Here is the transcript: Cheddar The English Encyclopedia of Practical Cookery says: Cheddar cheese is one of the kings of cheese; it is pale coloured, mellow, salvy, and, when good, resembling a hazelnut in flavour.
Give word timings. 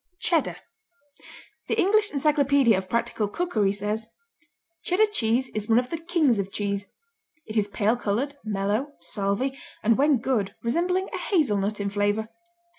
Cheddar 0.17 0.55
The 1.67 1.77
English 1.79 2.09
Encyclopedia 2.11 2.75
of 2.75 2.89
Practical 2.89 3.27
Cookery 3.27 3.71
says: 3.71 4.07
Cheddar 4.83 5.05
cheese 5.11 5.49
is 5.49 5.69
one 5.69 5.77
of 5.77 5.91
the 5.91 5.99
kings 5.99 6.39
of 6.39 6.51
cheese; 6.51 6.87
it 7.45 7.55
is 7.55 7.67
pale 7.67 7.95
coloured, 7.95 8.33
mellow, 8.43 8.93
salvy, 9.01 9.55
and, 9.83 9.99
when 9.99 10.17
good, 10.17 10.55
resembling 10.63 11.07
a 11.13 11.19
hazelnut 11.19 11.79
in 11.79 11.91
flavour. 11.91 12.29